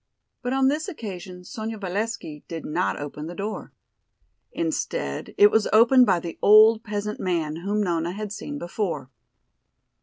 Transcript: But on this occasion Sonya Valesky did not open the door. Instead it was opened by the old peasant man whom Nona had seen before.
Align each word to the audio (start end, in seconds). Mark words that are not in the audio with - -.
But 0.41 0.51
on 0.51 0.67
this 0.67 0.87
occasion 0.89 1.43
Sonya 1.43 1.77
Valesky 1.77 2.43
did 2.47 2.65
not 2.65 2.99
open 2.99 3.27
the 3.27 3.35
door. 3.35 3.71
Instead 4.51 5.35
it 5.37 5.51
was 5.51 5.67
opened 5.71 6.07
by 6.07 6.19
the 6.19 6.39
old 6.41 6.83
peasant 6.83 7.19
man 7.19 7.57
whom 7.57 7.83
Nona 7.83 8.11
had 8.13 8.31
seen 8.33 8.57
before. 8.57 9.11